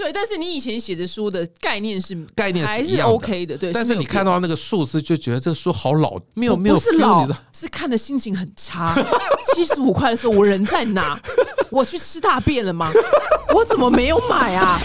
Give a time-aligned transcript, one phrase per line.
[0.00, 3.70] 对，但是你以前写的书的概念是概念还是 OK 的，对。
[3.70, 8.94] 但是你看到那个数字，就觉得这个书好老，没有没有是老是看的心情很差。
[9.52, 11.20] 七十五块的时候，我人在哪？
[11.70, 12.90] 我去吃大便了吗？
[13.54, 14.80] 我怎么没有买啊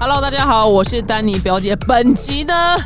[0.00, 1.76] ？Hello，大家好，我是丹尼表姐。
[1.76, 2.76] 本集呢，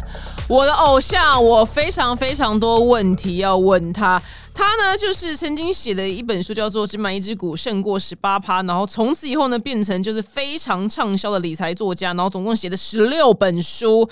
[0.47, 4.23] 我的偶像，我非常非常多问题要问他。
[4.59, 14.11] 他呢，就是曾经写了一本书，叫做《只买一只股胜过十八趴》，然后从此以后呢，变成就是非常畅销的理财作家，然后总共写了十六本书。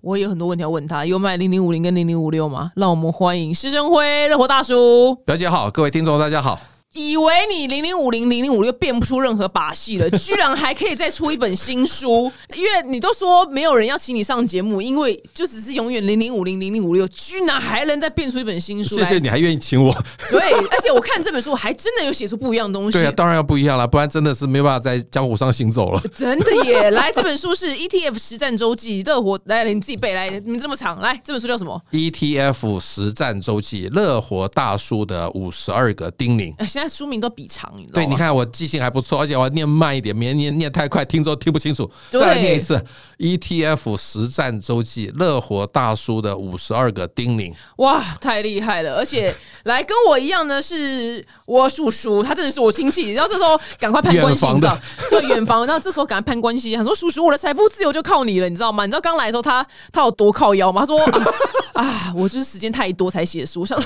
[0.00, 2.72] 我有很多问题要问他，有买零零五零跟零零五六吗？
[2.76, 5.14] 让我们欢迎施生辉热火大叔。
[5.26, 6.58] 表姐好，各位听众大家好。
[6.94, 18.96] 以为你零零五零零零五六变不出任何把戏了，居然还可以再出一本新书，因为你都说没有人要请你上节目，因为就只是永远零零五零零零五六，居然还能再变出一本新书。
[18.96, 19.94] 谢谢你还愿意请我，
[20.30, 22.98] 对，而且我看这本书还真的有写出不一样的东西。
[22.98, 26.00] 对啊，当然要不一样了，不然真的是没办法在江湖上行走了。
[26.16, 26.90] 真的耶！
[26.90, 36.54] 来，这本书是 ETF 实战周记，热火来，你自己背来，你们这么长，来，这本书叫什么？ETF 实战周记，乐活大叔的五十二个叮咛。
[36.78, 38.06] 哎，现在书名都比长，你知道吗？
[38.06, 41.90] 对，你看我记性还不错，而且我要念慢一点，免得念念太快，听众听不清楚。
[42.10, 42.80] 对再来念一次
[43.18, 47.52] ，ETF 实战周记，乐活大叔的五十二个叮咛。
[47.78, 48.96] 哇，太厉害了！
[48.96, 53.12] 而且来跟我一样呢，是我叔叔，他真的是我亲戚。
[53.12, 54.78] 然后这时候赶快攀关系，你知道？
[55.10, 55.66] 对，远房。
[55.66, 58.86] 然后这时候赶快攀关系，他说：“叔叔，我的财富自由就靠你了，你知道吗？
[58.86, 60.82] 你知道刚来的时候他他有多靠腰吗？
[60.82, 61.26] 他说啊
[61.82, 63.64] 啊，我就是时间太多才写书。
[63.64, 63.76] 想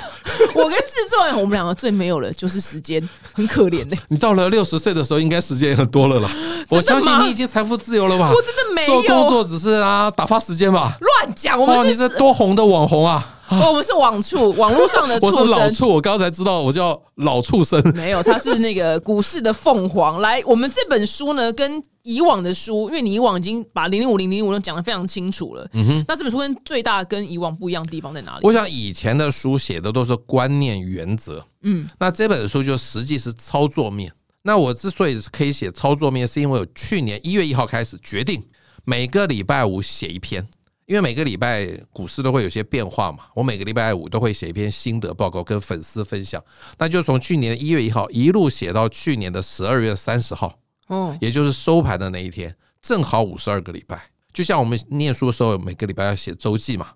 [0.55, 6.29] 我跟制作人，我们两个最没有了就是时间，很可怜呢、 你到了六十岁的时候，应该时间也很多了啦。
[6.69, 8.31] 我相信你已经财富自由了吧？
[8.35, 10.99] 我真的没有做工作只是啊打发时间吧。
[11.01, 11.59] 乱讲。
[11.59, 13.39] 我哇，你是多红的网红啊！
[13.49, 15.53] 哦我们是网畜， 网络上的畜生我是。
[15.53, 17.83] 老畜，我刚才知道我叫老畜生。
[17.95, 20.21] 没有，他是那个股市的凤凰。
[20.21, 25.69] 来，我们这本书呢，跟以往的书，因为你以往已经把零零五零零零五六讲的非常清楚了。
[25.75, 28.41] 嗯哼，那这本书跟最大跟以往不一样的地方在哪里？
[28.43, 34.13] 我想以前的书写的都是观念原则，嗯，那这本书就实际是操作面。
[34.45, 38.43] 那我之所以可以写操作面，是因为我去年一月一号开始决定
[38.85, 40.45] 每个礼拜五写一篇，
[40.87, 46.43] 因为每个礼拜股市都会有些变化嘛，我每个礼拜五都会写一篇心得报告跟粉丝分享，
[46.79, 54.11] 那就从去年一月一号一路写到去年的十二月三十号，哦，也就是收盘的那一天，正好五十二个礼拜。
[54.33, 56.89] 就像我们念书的时候，每个礼拜要写周记嘛，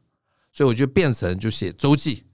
[0.52, 2.24] 所以我就变成就写周记。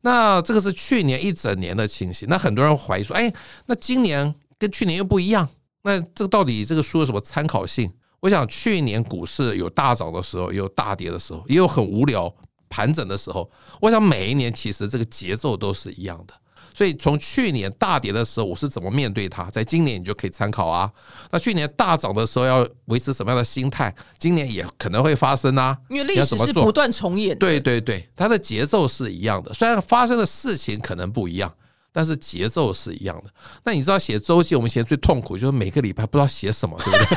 [0.00, 2.28] 那这个是去年一整年的情形。
[2.28, 3.32] 那很多人怀疑说，哎，
[3.66, 5.48] 那今年跟去年又不一样，
[5.82, 7.92] 那这个到底这个书有什么参考性？
[8.20, 12.34] 我想去年股市有大涨的时候，也有大跌的时候，也有很无聊
[12.68, 13.50] 盘整的时候。
[13.80, 16.34] 我想每一年其实这个节奏都是一样的。
[16.74, 20.92] 所以从去年大跌的时候，我是怎么面对它，在今年你就可以参考啊。
[21.30, 25.74] 那去年大涨的时候要维持什么样的心态，今年也可能会发生啊。
[25.88, 27.36] 因为历史是不断重演的。
[27.36, 31.50] 对对对，它的节奏是一样的，虽然发生的事情可能不一样，
[31.96, 33.30] 但是节奏是一样的。
[33.64, 37.16] 那你知道写周记，我们以前最痛苦就是每个礼拜不知道写什么，对不对？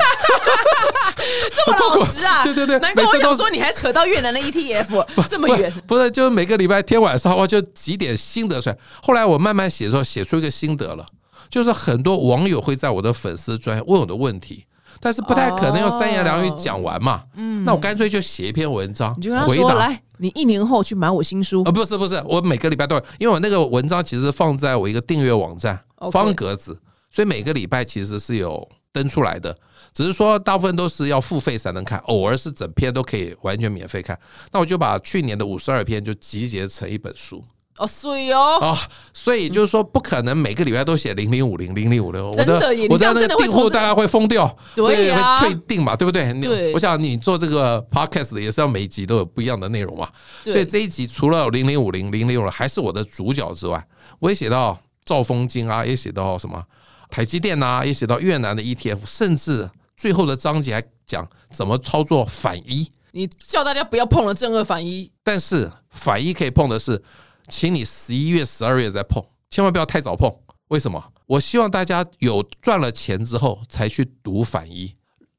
[1.54, 2.42] 这么老实啊！
[2.44, 5.70] 对对对难怪我想说你还扯到越南的 ETF 这么远。
[5.86, 8.78] 不是，就是每个礼拜天晚上我就几点心得出来。
[9.02, 11.04] 后来我慢慢写的时候，写出一个心得了，
[11.50, 14.64] 就是很多网友会在我的粉丝专问我的问题，
[15.00, 17.24] 但是不太可能用三言两语讲完嘛。
[17.34, 19.74] 嗯，那我干脆就写一篇文章你就跟他说：“回答。
[19.74, 21.72] 来，你一年后去买我新书啊，。
[21.72, 25.80] 不是不是，我每个礼拜都有，因为我那个文章其实放在我一个订阅网站
[26.12, 26.78] 方格子，
[27.10, 29.56] 所以每个礼拜其实是有登出来的，
[29.94, 34.18] 只是说大部分都是要付费才能看，偶尔是整篇都可以完全免费看。
[34.52, 37.42] 那我就把去年的五十二篇就集结成一本书
[37.80, 38.78] 哦，所以哦，啊，
[39.14, 46.30] 所以就是说不可能每个礼拜都写零零五零零零五六，我真的耶你这样我的那个的会从这订户大概会疯掉，对呀会退订嘛，对不对？
[46.34, 50.10] 你对我想你做这个 podcast 的也是要每一集都有不一样的内容嘛。
[50.44, 53.82] 对所以这一集除了零零五零零零五还是我的主角之外，
[54.18, 56.62] 我也写到兆丰金啊，也写到什么
[57.08, 62.90] 台积电啊，也写到越南的 ETF，甚至最后的章节还讲怎么操作反一。
[63.12, 65.10] 你叫大家不要碰了正二反一。
[65.24, 67.02] 但是反一可以碰的是，
[67.50, 70.32] 请你十一月、十二月再碰，千万不要太早碰。
[70.68, 71.12] 为什么？
[71.26, 74.94] 我希望大家有赚了钱之后才去赌反一，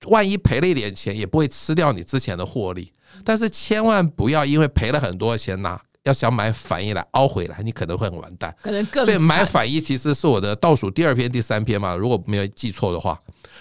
[0.07, 2.91] 万一赔了一点钱，也不会吃掉你之前的获利。
[3.23, 8.55] 但是千万不要因为赔了很多钱拿，要想买反一来凹回来，你可能会很完蛋。
[8.61, 13.17] 可能更所以买反一其实是我的倒数第二篇、第三篇嘛，如果没有记错的话。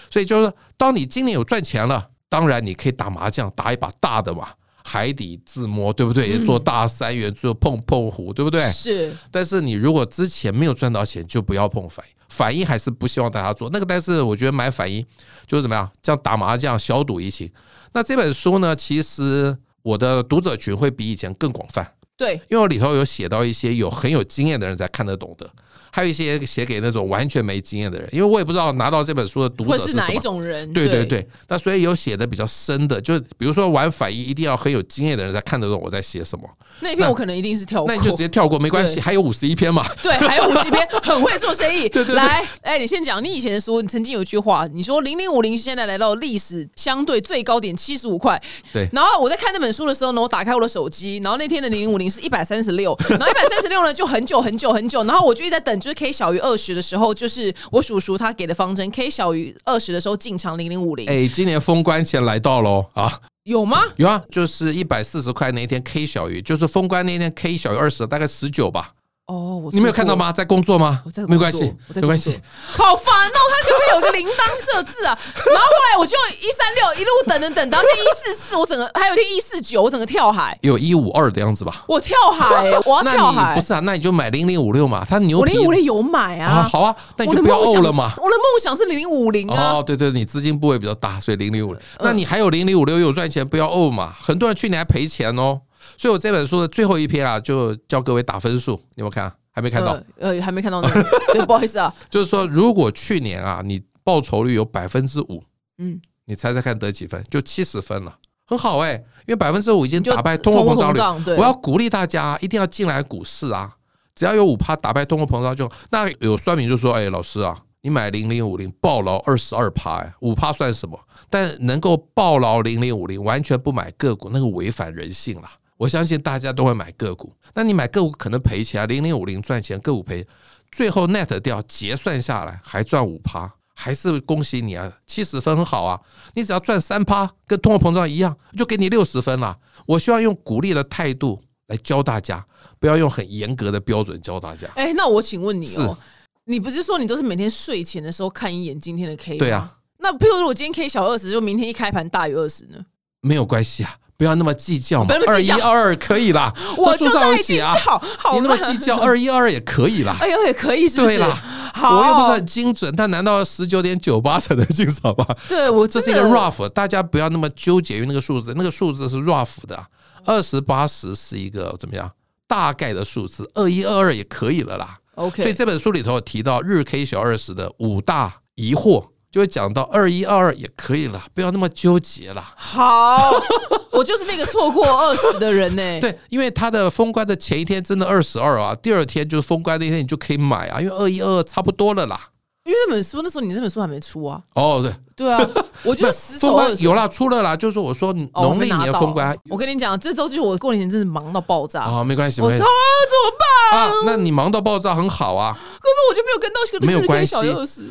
[0.09, 4.49] 所以就是说，当你今年有赚钱了，当然你可以打麻将，打一把大的嘛。
[4.83, 6.29] 海底自摸，对不对？
[6.29, 8.69] 也做大三元，做碰碰胡，对不对？
[8.71, 12.15] 是但是你如果之前没有赚到钱，就不要碰反应。
[12.29, 15.05] 反应还是不希望大家做那个，但是我觉得买反应
[15.45, 17.51] 就是怎么样，像打麻将小赌怡情。
[17.91, 21.85] 那这本书呢，其实我的读者群会比以前更广泛，
[22.15, 25.49] 对，因为我里头有写到一些有很有经验的人才看得懂的，
[25.91, 30.21] 还有一些写给那种完全没经验的人，因为我也不知道拿到这本书的读者是哪一。
[30.21, 30.71] 种人？
[30.71, 36.47] 对对对，那所以有写的比较深的，就是比如说玩反应一定要很有经验的人才看得懂我在写什么，
[36.81, 39.83] 那一篇我可能一定是跳过，那你就直接跳过没关系，还有五十一篇嘛。
[40.03, 41.89] 对，还有五十篇，很会做生意。
[41.89, 48.39] 对对对来，哎，你先讲，你以前的书，你曾经有一句话，你说零零五零现在来到历史相对最高点七十五块。
[48.71, 63.19] 对然后我在看那本书的时候呢，我打开我的手机，然后那天的零零五零是一百三十六，然后一百三十六呢就很久很久很久，然后我就一直在等，就是 K 小于二十的时候，就是我叔叔他给的方针，K 小于二十的时候进场零零五零，哎，今年封关前来到喽啊！
[63.43, 63.81] 有吗？
[63.95, 68.91] 有啊，就是一百四十块那一天 K 小于，就是封关那天 K 小于二十，大概十九吧。
[69.27, 69.93] 哦，我你没有？
[69.93, 70.31] 看到吗？
[70.31, 71.25] 在工作吗我在？
[71.25, 72.39] 没关系没关系。
[72.65, 73.39] 好烦哦！
[73.49, 75.17] 他有个铃铛设置啊？
[75.35, 81.83] 然后后来我就一三六一路等等等，到现在一四四，我整个还有一天一四九，我整个跳海，有一五二的样子吧？
[81.87, 83.53] 我跳海、我要那跳海。
[83.53, 83.79] 你不是啊？
[83.83, 88.11] 那你就买零零五六嘛，它牛皮我零五零有买啊，啊，好啊，那你我就不要的梦想怄了嘛。
[88.17, 89.73] 我的梦想是零零五零啊。
[89.73, 91.73] 哦，对对，你资金部位比较大，所以零零五。
[91.73, 94.13] 嗯那你还有零零五六有赚钱，不要怄嘛。
[94.19, 95.61] 很多人去年还赔钱哦。
[96.01, 99.31] 所以我这本书的最后一篇啊，就教各位打分数，你有没有看？
[99.51, 99.91] 还没看到？
[100.17, 105.43] 呃，呃，还没看到那个， 对，不好意思啊，就是说，如果去年啊，你报酬率有百分之五，
[105.77, 107.23] 嗯，你猜猜看得几分？
[107.29, 108.17] 就七十分了，
[108.47, 108.93] 很好哎、
[109.27, 111.35] 因为百分之五已经打败通货膨胀率。
[111.37, 113.75] 我要鼓励大家一定要进来股市啊！
[114.15, 120.99] 只要有五趴打败通货膨胀就那有算命就说：“哎，老师啊，你买零零五零暴牢二十二趴，哎，五趴算什么？
[121.29, 125.51] 但能够暴牢零零五零，完全不买个股，那个违反人性啦。
[125.81, 130.27] 我相信大家都会买个股，那你买个股可能赔钱啊，零零五零赚钱，个股赔，
[130.71, 135.99] 最后 net 掉结算下来还赚五趴。”还是恭喜你啊，七十分很好啊！
[136.35, 139.57] 你只要赚三趴，跟通货膨胀一样，就给你六十分了。
[139.87, 142.45] 我希望用鼓励的态度来教大家，
[142.79, 144.67] 不要用很严格的标准教大家。
[144.75, 145.97] 哎，那我请问你是哦，
[146.45, 149.39] 你不是说你都是每天睡前的时候看一眼今天的 K 吗？
[149.39, 149.79] 对啊。
[149.97, 152.85] 那譬如说我今天 K 小二十，就明天一开盘大于二十呢？
[153.21, 156.53] 没有关系啊，不要那么计较嘛二一二二可以啦。
[156.77, 157.75] 我就在计较，写啊，
[158.19, 160.15] 好你那么计较，二一二二也可以啦。
[160.21, 161.17] 哎呦，也可以，是不是？
[161.17, 165.25] 对啦，好，我又不是很精准，但难道十九点九八才能进场吗？
[165.49, 169.87] 对我这是一个 rough，大家不要那么纠结于那个数字，那个数字是 rough 的啊，
[170.27, 172.11] 二十八十是一个怎么样
[172.47, 174.97] 大概的数字，二一二二也可以了啦。
[175.15, 182.45] OK，所以这本书里头提到日 K 小二十的五大疑惑，就会讲到二一二二也可以了，不要那么纠结了。
[182.55, 183.17] 好，
[183.91, 192.27] 我就是那个错过二十的人呢、 对，因为它的封关的前一天真的二十二啊，第二天就是封关那天你就可以买啊，因为二一二二差不多了啦。
[192.65, 194.39] 因为那本书那时候你那本书还没出啊。
[194.53, 195.37] 哦，对，对啊，
[195.85, 196.75] 我就不是死封守二十。
[196.75, 201.83] 关有啦，出了啦，就是我说哦农历年封关我跟你讲，这周就是我过年前真是忙到爆炸。
[201.83, 203.37] 啊，没关系，没我操，怎么
[203.71, 203.81] 办？
[203.81, 205.53] 啊，那你忙到爆炸很好啊。
[205.53, 207.35] 可是我就没有跟到这个没有关系。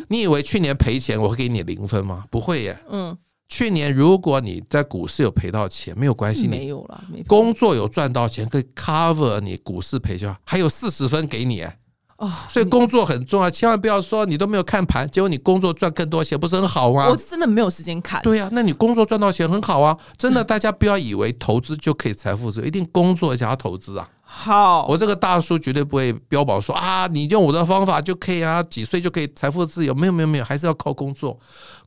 [0.08, 2.24] 你以为去年赔钱我会给你零分吗？
[2.30, 2.78] 不会耶。
[2.90, 3.16] 嗯，
[3.48, 11.76] 去年如果你在股市有赔到钱，没有关系，没有啦，工作有赚到钱，可以 cover 你股市赔掉，还有四十分给你耶。
[12.20, 17.16] 啊，所以工作很重要，千万不要说你都没有看盘，结果你工作赚更多钱，不是很好吗我？
[17.16, 18.20] 真的没有时间看。
[18.22, 24.06] 对呀、那你工作赚到钱很好啊，真的， 大家不要以为投资就可以财富自由，一定工作想要投资啊。
[24.32, 29.92] 好，我这个大叔绝对不会标榜说啊，你用我的方法就可以啊，几岁就可以财富自由。
[29.92, 31.36] 没有没有没有，还是要靠工作，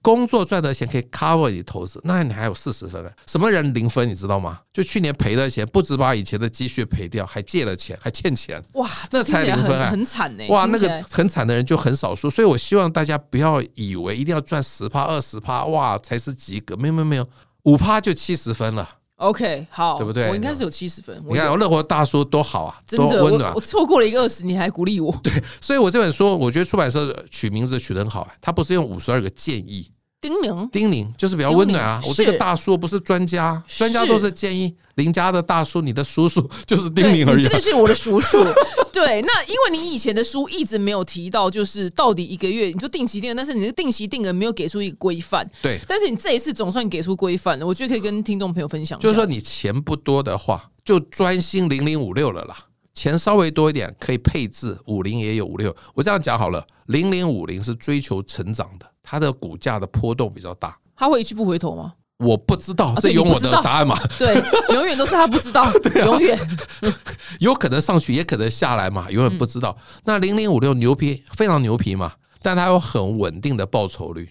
[0.02, 3.10] 工作赚的钱可以 cover 你投资，那你还有四十分呢。
[3.26, 4.60] 什么人零分你知道吗？
[4.74, 8.62] 就去年赔的钱，不止把以前的积蓄赔掉，还借了钱，还欠钱。
[8.74, 10.46] 哇，这才零分啊很很惨呢。
[10.50, 16.76] 哇，那个很惨的人就很少数，所以我希望大家不要以为一定要赚十趴、二十趴，哇才是及格。
[16.76, 17.26] 没有没有没有，
[17.64, 18.88] 五趴就七十分了。
[19.24, 21.22] OK 好，对不对我应该是有七十分。
[21.28, 23.62] 你看，乐活大叔多好啊，真的，多温暖我我。
[23.62, 25.14] 错过了一个二十，你还鼓励我。
[25.24, 29.90] 对所以我这本书，我觉得出版社取名字取得很好啊，它不是用五十二个建议
[30.24, 32.02] 叮咛，叮咛，就是比较温暖啊。
[32.08, 34.74] 我这个大叔不是专家，专家都是建议。
[34.96, 37.60] 邻家的大叔，你的叔叔 就是叮咛而已啊对你真的。
[37.60, 38.38] 是我的叔叔。
[38.94, 45.46] 对，那因为你以前的书一直没有提到，就是到底一个月你说定期定额，但是你那个定期定额没有给出一个规范。
[45.62, 48.98] 对，但是你这一次总算给出规范了，我觉得可以跟听众朋友分享。
[49.00, 52.56] 就是说你钱不多的话，就专心零零五六了啦。
[52.94, 55.76] 钱稍微多一点，可以配置五零也有五六。
[55.96, 60.76] 我这样讲好了，零零五零是追求成长的，它的股价的波动比较大。
[60.96, 61.94] 他会一去不回头吗？
[62.20, 64.00] 我不知道，啊这有我的答案嘛？
[64.18, 64.34] 对，
[64.74, 65.74] 永远都是他不知道， 啊
[66.06, 66.40] 永远。
[67.40, 69.76] 有可能上去，也可能下来嘛，永远不知道。
[70.06, 74.30] 那零零五六牛皮非常牛皮嘛，但它有很稳定的报酬率。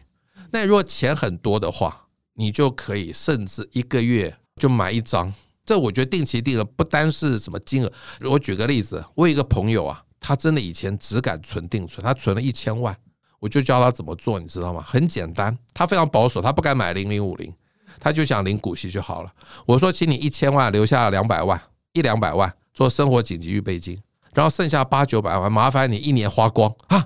[0.52, 5.34] 那如果钱很多的话，你就可以甚至一个月就买一张。
[5.66, 7.92] 这我觉得定期定额不单是什么金额。
[8.22, 12.96] 我举个例子，我有一个朋友啊，他真的以前只敢存定存，他存了一千万，
[13.42, 14.84] 我就教他怎么做，你知道吗？
[14.86, 17.52] 很简单，他非常保守，他不敢买零零五零，
[17.98, 19.32] 他就想领股息就好了。
[19.66, 21.60] 我说，请你一千万留下两百万，
[21.92, 24.00] 一两百万做生活紧急预备金，
[24.32, 27.04] 然后剩下八九百万，麻烦你一年花光啊！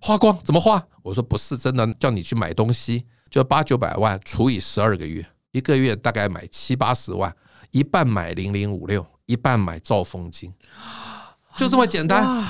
[0.00, 0.82] 花光怎么花？
[1.02, 5.22] 我说不是真的叫你去买东西，就八九百万除以十二个月，
[5.52, 7.30] 一个月大概买七八十万，
[7.72, 10.50] 一半买零零五六，一半买兆丰金，
[11.58, 12.42] 就这么简单。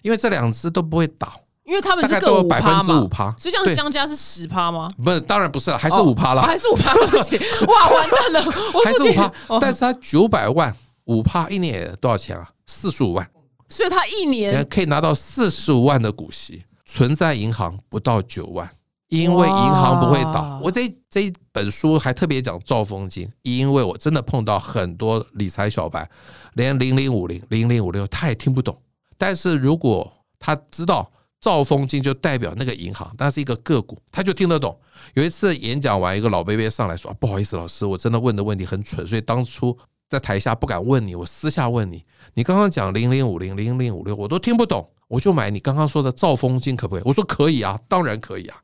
[0.00, 1.32] 因为这两只都不会倒，
[1.64, 4.90] 因为他们大概是各五百分趴五，趴，所以这样对相加是十趴吗？
[5.02, 6.92] 不是，当然不是了，还是五趴哦啦，还是五趴？
[6.94, 12.50] 对不起，哇， 完蛋了，我还是五趴哦，但是他九百万五趴一年也多少钱啊？
[12.66, 13.28] 四十五万，
[13.68, 18.68] 所以他一年可以拿到四十五万的股息，存在银行不到九万。
[19.08, 26.08] 因为银行不会倒，我这这一本书还特别讲兆丰金，因为我真的碰到很多理财小白，
[26.54, 28.74] 连零零五零、零零五六他也听不懂。
[29.18, 34.78] 但是如果他知道兆丰金就代表那个银行，但是一个个股，他就听得懂。
[35.14, 39.76] 有一次演讲完，一个老贝贝上来说：“啊不好意思，老师，我真的问的问题很蠢，所以当初
[40.08, 42.04] 在台下不敢问你，我私下问你。
[42.34, 47.02] 你刚刚讲零零五零、零零五六，我都听不懂，我就买你刚刚说的兆丰金，可不可以？
[47.04, 48.62] 我说可以啊，当然可以啊。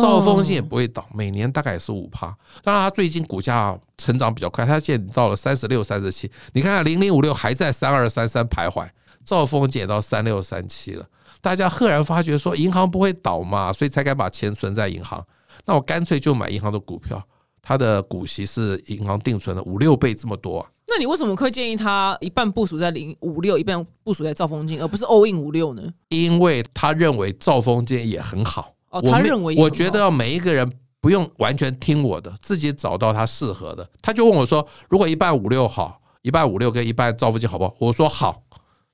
[0.00, 2.36] 兆丰金也不会倒，每年大概也是五趴。
[2.64, 6.28] 当然，它最近股价成长比较快，它现在到了三十六、三十七。
[6.54, 8.88] 你看看零零五六还在三二三三徘徊，
[9.24, 11.06] 兆丰金也到三六三七了。
[11.46, 15.24] 大家赫然发觉说，银行不会倒嘛，所以才敢把钱存在银行。
[15.64, 17.22] 那我干脆就买银行的股票，
[17.62, 20.66] 它的股息是银行定存的五六倍这么多、啊。
[20.88, 25.84] 那你为什么会建议他一半部署在零五六，一半部署在兆丰金，而不是 all in 五六呢？
[26.08, 28.74] 因为他认为兆丰金也很好。
[28.90, 30.68] 哦，他认为我觉得要每一个人
[31.00, 33.88] 不用完全听我的，自己找到他适合的。
[34.02, 38.42] 他就问我说：“如果一半五六好，一半五六跟一半兆丰金好不好？”我说好，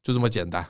[0.02, 0.62] 就这么简单。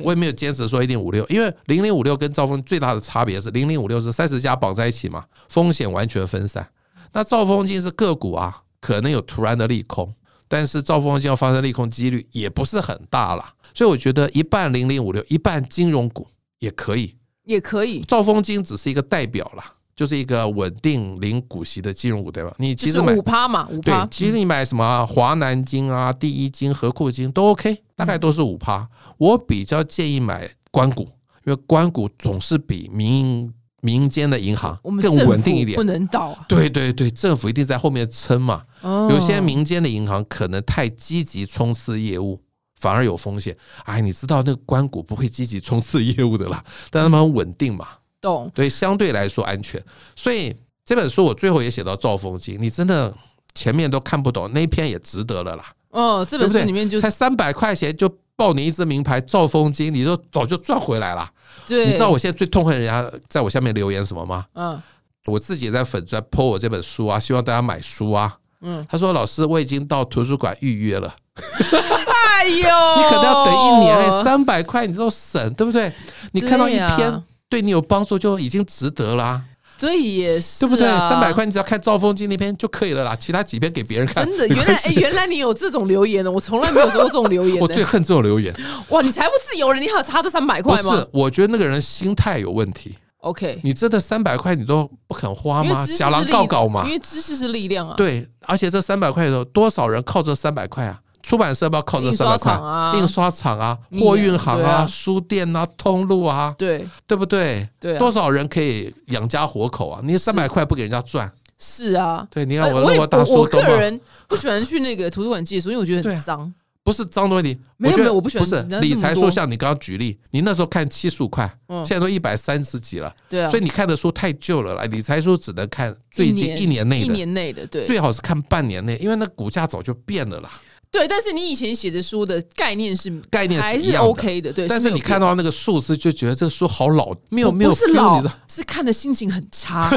[0.00, 6.68] 我也没有坚持说一定五六，因为零零五六跟兆丰最大的差别是零零五六是三十家绑在一起嘛，风险完全分散。
[7.12, 10.14] 那兆丰金是个股啊，可能有突然的利空，
[10.48, 13.54] 但是兆丰金要发生利空几率也不是很大啦。
[13.74, 16.26] 所以我觉得一半零零五六，一半金融股
[16.58, 17.16] 也可以。
[17.44, 22.54] 也可以，兆丰金只是一个代表啦，就是一个稳定零股息的金融股对吧。
[22.58, 28.88] 你其实买五趴嘛，五趴，，对其实你买什么啊华南金啊、第一金、和库金都 OK，大概都是五趴。
[29.18, 31.02] 我比较建议买关股，
[31.44, 35.82] 因为关股总是比民民间的银行更稳定一点不。
[35.82, 36.44] 能倒啊。
[36.48, 38.62] 对对对，政府一定在后面撑嘛。
[38.82, 42.40] 哦有些民间的银行可能太积极冲刺业务，
[42.76, 43.56] 反而有风险。
[43.84, 47.86] 哎，你知道那个关股不会积极冲刺业务的啦，但他们很稳定嘛。
[48.20, 49.82] 懂，对，相对来说安全。
[50.14, 53.14] 所以这本书我最后也写到赵风金，你真的
[53.54, 56.48] 前面都看不懂，那一篇也值得了啦，哦，这本？
[56.48, 61.28] 书里面就才三百块钱就报你一只名牌赵风金，你就早就赚回来了。
[61.66, 64.46] 对，你知道我现在最痛恨人家在我下面留言什么吗？
[64.54, 64.80] 嗯
[65.26, 68.38] 我自己也在粉专 po 我这本书啊，希望大家买书啊。
[68.62, 72.62] 嗯，他说：“老师，我已经到图书馆预约了， 哎呦，
[72.96, 75.92] 你可能要等一年，三百块你都省，对不对？
[76.32, 79.42] 你看到一篇对你有帮助，就已经值得啦、
[79.76, 80.86] 所以也是、啊，对不对？
[81.00, 84.24] 三百块你只要看兆丰金那篇就可以了啦，其他几篇给别人看。
[84.24, 87.60] 真的，原来原来你有这种留言呢，我从来没有收过这种留言呢。
[87.60, 88.54] 我最恨这种留言，
[88.90, 91.08] 哇，你财不自由了，你还有差这三百不块吗不是？
[91.12, 92.96] 我觉得那个人心态有问题。
[93.22, 95.84] ？OK，你真的三百块你都不肯花吗？
[95.98, 96.92] 假狼告告嘛因。
[96.92, 97.94] 为知识是力量啊。
[97.96, 101.00] 对，而且这三百块的时候，多少人靠这三百块啊？
[101.22, 102.52] 出版社要不要靠这三百块？
[102.52, 107.68] 啊印刷厂啊，货运行啊，啊书店啊，通路啊，对对不对？
[107.78, 110.00] 对啊多少人可以养家活口啊？
[110.02, 112.26] 你三百块不给人家赚，是啊。
[112.30, 116.52] 对，你呃看我那我大叔都嘛个人不喜欢去那个图书馆借书，因为我觉得很脏。
[116.82, 124.84] 不是脏的问题，没有觉得没有我不喜欢不是理财书，像你刚刚举例，你那时候看七十五块，嗯现在都一百三十几了，对啊，所以你看的书太旧了啦。
[124.84, 130.50] 理财书只能看最近一年内一的，年内的，对最好是看半年内，因为那股价早就变了啦，
[130.90, 131.06] 对。
[131.06, 133.96] 但是你以前写的书的概念是概念还是。
[133.96, 134.66] OK 的，对。
[134.68, 139.90] 但是你看到那个数字，就觉得这个书好老，没有没有不是老是看的心情很差。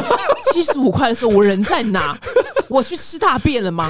[0.52, 2.18] 七十五块的时候，我人在哪？
[2.70, 3.90] 我去吃大便了吗？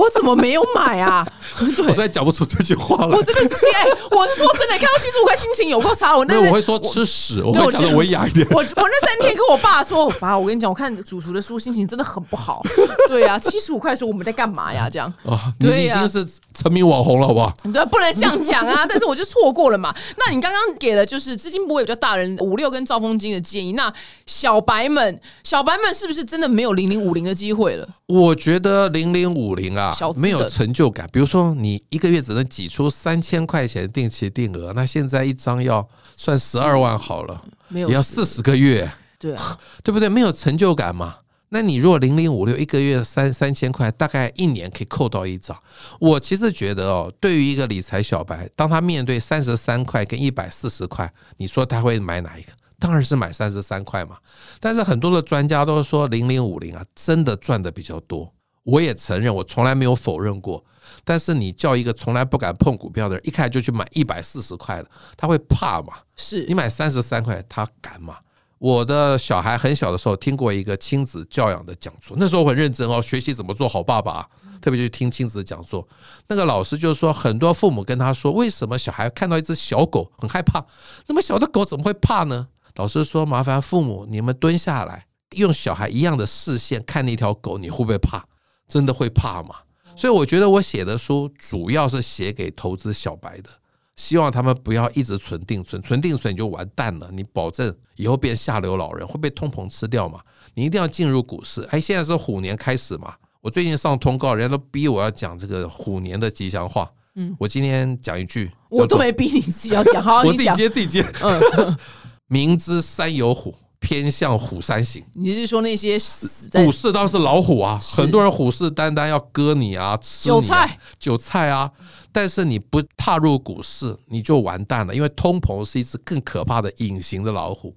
[0.00, 1.26] 我怎么没有买啊？
[1.60, 3.22] 我实在讲不出这句话了我。
[3.22, 6.16] 真的是心哎、我是说真的，看到七十五块，心情有够差。
[6.16, 8.46] 我那我会说吃屎，我会讲的文雅一点。
[8.50, 12.62] 我我那三天跟我爸说， 爸，我跟你讲，我看主厨的书，心情真的很不好。
[13.08, 14.88] 对啊，七十五块的时候我们在干嘛呀？
[14.90, 17.52] 这样，啊，你已经是成名网红了，好不好？
[17.72, 18.86] 对，不能这样讲啊。
[18.88, 19.94] 但是我就错过了嘛。
[20.16, 23.92] 那你刚刚给了就是资金部位比较大人五六跟兆丰金的建议，那
[24.26, 27.86] 小白们，小白们是不是真的没有零零五零的机会了？
[28.06, 31.08] 我觉得零零五零啊没有成就感。
[31.12, 40.08] 比如说，你一个月只能挤出三千块钱定期定额，那现在一张要算十二万好了，没有也要四十个月，对啊， 对不对？
[40.08, 41.16] 没有成就感嘛。
[41.52, 45.56] 那你如果零零五六一个月三三千块，大概一年可以扣到一张。
[45.98, 52.52] 我其实觉得哦，对于一个理财小白，当他面对三十三块跟一百四十块，你说他会买哪一个？
[52.78, 54.16] 当然是买三十三块嘛。
[54.60, 58.32] 但是很多的专家都说零零五零啊，真的赚的比较多。
[58.62, 60.64] 我也承认，我从来没有否认过。
[61.04, 65.94] 但是你叫一个从来不敢碰股票的人，一开始就去买一百四十块的，他会怕吗？
[66.16, 68.16] 是你买三十三块，他敢吗？
[68.58, 74.28] 我的小孩很小的时候听过一个亲子教养的讲座，那时候我很认真哦，学习怎么做好爸爸，
[74.60, 75.88] 特别去听亲子讲座。
[76.28, 80.62] 那个老师就是说，很多父母跟他说，为什么小孩看到一只小狗很害怕？
[81.06, 82.48] 那么小的狗怎么会怕呢？
[82.74, 88.26] 老师说，麻烦父母你们蹲下来，用小孩一样的视线看那条狗，你会不会怕？
[88.70, 89.56] 真的会怕吗？
[89.96, 93.50] 所以我觉得我写的书主要是写给投资小白的。
[93.96, 97.10] 希望他们不要一直存定存，存定存你就完蛋了。
[97.12, 100.20] 你保证以后变下流老人，会被通膨吃掉嘛？
[100.54, 101.60] 你一定要进入股市。
[101.70, 103.12] 哎，现在是虎年开始嘛？
[103.42, 106.90] 我最近上通告，人家都逼我要讲这个虎年的吉祥话。
[107.16, 110.48] 嗯，我今天讲一句，我都没逼你自己要讲，好， 我自己。
[110.54, 111.04] 接自己接。
[111.22, 111.76] 嗯，
[112.28, 115.04] 明知山有虎，偏向虎山行。
[115.14, 121.72] 你是说那些死在股市当然是老虎啊，很多人虎视眈眈要割你啊，吃你啊韭菜韭菜啊。
[122.12, 127.74] 但是你不踏入股市，你就完蛋了，因为通膨是一只更可怕的隐形的老虎，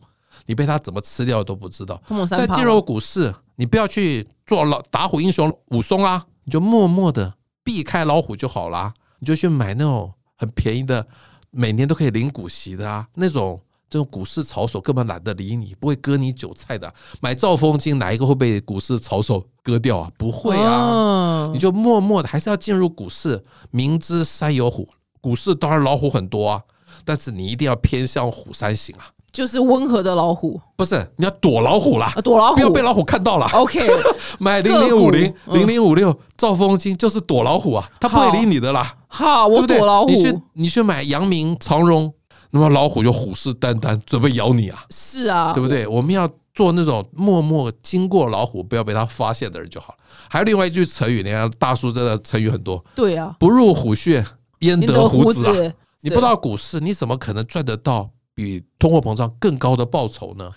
[0.47, 2.01] 你被它怎么吃掉都不知道。
[2.29, 8.93] 但进入股市，你不要去做老打虎英雄武松啊，你就默默的避开老虎就好啦。
[9.19, 11.05] 你就去买那种很便宜的，
[11.51, 13.61] 每年都可以领股息的啊，那种
[13.93, 16.91] 这种股市炒手根本懒得理你，不会割你韭菜的。
[17.21, 20.09] 买兆丰金哪一个会被股市炒手割掉啊？
[20.17, 21.51] 不会啊，哦。
[21.53, 24.87] 你就默默的还是要进入股市，明知山有虎，
[25.21, 26.61] 股市当然老虎很多啊，
[27.05, 30.59] 但是你一定要偏向虎山行啊，就是温和的老虎。
[30.75, 33.45] 不是你要躲老虎啦啊，，躲老虎，不要被老虎看到了。
[33.53, 33.79] OK，
[34.39, 35.59] 买零零五零、嗯。
[35.59, 40.09] 零零五六兆丰金就是躲老虎啊，他不会理你的啦，好，我躲老虎。
[40.09, 42.11] 你去你去买阳明、长荣，
[42.55, 45.87] 那么老虎就虎视眈眈，准备咬你啊，是啊，对不对？
[45.87, 49.99] 我们要做那种默默经过老虎，不要被它发现的人就好了。
[50.29, 54.23] 还有另外一句成语，你看大叔真的成语很多，对啊，不入虎穴，
[54.59, 55.73] 焉得虎子啊！
[56.01, 60.51] 你不知道股市，你怎么可能赚得到比通货膨胀更高的报酬呢？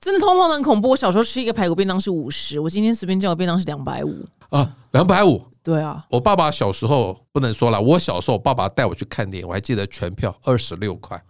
[0.00, 0.88] 真的通膨很恐怖。
[0.88, 4.24] 我小时候吃一个排骨便当是五十，我今天随便叫个便当是两百五。
[4.48, 5.44] 啊，两百五。
[5.62, 11.22] 对啊，我爸爸小时候不能说了，我小时候爸爸带我去看电影，我还记得全票二十六块，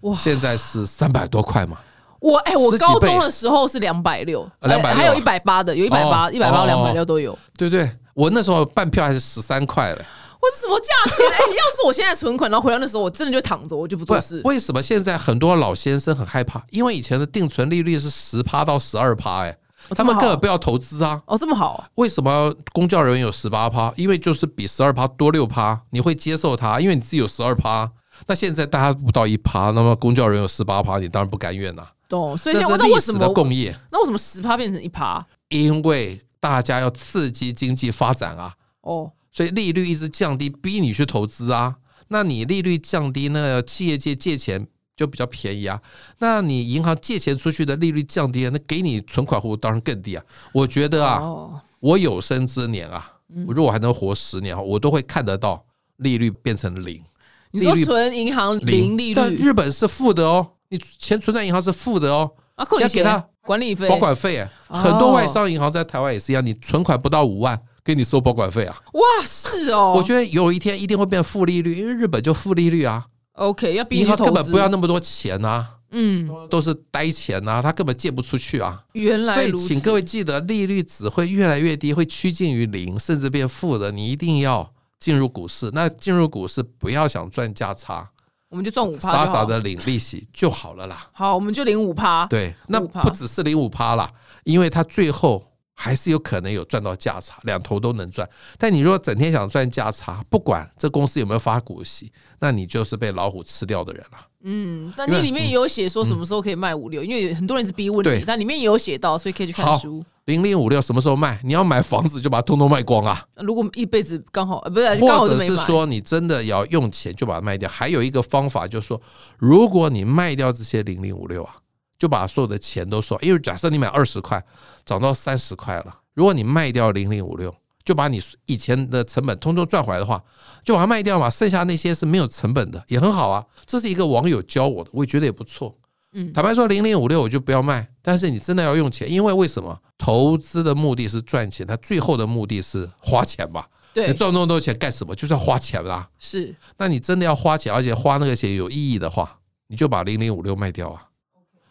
[0.00, 1.78] 哇现在是三百多块嘛。
[2.20, 7.38] 我哎、我高中的时候是两百六，啊260哎还有一百八的，有一百八、哦一百八、哦两百六都有。
[7.56, 7.88] 对对？
[8.14, 10.04] 我那时候半票还是十三块嘞。
[10.40, 11.26] 我是什么价钱？
[11.26, 14.40] 哎、要是我现在存款，然后回来的时候，我真的就躺着，我就不不做事。
[14.44, 16.60] 为什么现在很多老先生很害怕？
[16.70, 19.56] 因为以前的定存利率是十趴到十二趴，哎，
[19.90, 21.22] 他们根本不要投资啊。
[21.26, 23.92] 哦，这么好，为什么公教人员有十八趴？
[23.96, 27.90] 因为就是比十二趴多六趴，你会接受它，因为你自己有十二趴。
[28.26, 32.36] 那现在大家不到一趴，那么公交人有十八趴，你当然不甘愿呐、懂？
[32.36, 35.24] 所以那现在是历史的那为什么共业，那为什么十趴变成一趴？
[35.48, 41.76] 因为大家要刺激经济发展啊，哦，所以利率一直降低，逼你去投资啊。
[42.08, 45.80] 那你利率降低，那个企业界借钱就比较便宜啊。
[46.18, 50.24] 那你银行借钱出去的利率降低，那给你存款户当然更低啊。
[50.52, 53.12] 我觉得啊，哦，我有生之年啊，
[53.46, 55.62] 我如果还能活十年啊，我都会看得到
[55.96, 57.02] 利率变成零，
[57.50, 59.14] 你说存银行零利率。
[59.14, 63.88] 但日本是负的哦，你钱存在银行是负的哦，啊，扣你要给他管理费。
[63.88, 68.76] 保管费很多外商银行在台湾也是一样，你存款不到五万，给你收保管费啊。
[68.92, 78.82] 哇，是哦，我觉得有一天一定会变负利率，因为日本就负利率啊，OK 要银行根本不要那么多钱啊，嗯，都是呆钱啊，他根本借不出去啊。
[78.92, 83.90] 原来所以，请各位记得，利率只会越来越低，会趋近于零，甚至变负的。
[83.90, 85.70] 你一定要进入股市。
[85.72, 88.10] 那进入股市，不要想赚价差，
[88.48, 91.08] 我们就赚五趴，傻傻的领利息就好了啦。
[91.12, 94.10] 好，我们就领五趴，对，那不只是领五趴啦，
[94.44, 95.47] 因为它最后
[95.80, 98.28] 还是有可能有赚到价差，两头都能赚。
[98.58, 102.10] 但你如果整天想赚价差，不管这公司有没有发股息，
[102.40, 104.18] 那你就是被老虎吃掉的人了。
[104.42, 110.04] 嗯，但你里面也有写说什么时候可以卖五六，因为很多人一直逼问对你，但里面也有写到，所以可以去看好书。
[110.24, 111.40] 零零五六什么时候卖？
[111.44, 117.68] 你要买房子就把它通通卖光啊，如果一辈子刚好呃不是或者是说你真的要用钱就把它卖掉。
[117.68, 119.00] 还有一个方法就是说，
[119.38, 121.54] 如果你卖掉这些零零五六啊，
[121.98, 124.44] 就把所有的钱都收，因为假设你买二十块，
[124.84, 130.22] 涨到三十块了，如果你卖掉零零五六，就把你以前的成本通通赚回来的话，
[130.62, 133.44] 就把它卖掉嘛，剩下那些是没有成本的，也很好啊。
[133.66, 135.76] 这是一个网友教我的，我也觉得也不错。
[136.12, 139.78] 嗯坦白说，零零五六我就不要卖，但是你真的要用钱，因为为什么？
[139.98, 143.66] 投资的目的是赚钱，它最后的目的是花钱嘛。
[143.94, 145.14] 你对，赚那么多钱干什么？
[145.14, 146.08] 就是要花钱啦。
[146.18, 151.07] 是那你真的要花钱，而且花那个钱有意义的话，你就把零零五六卖掉啊。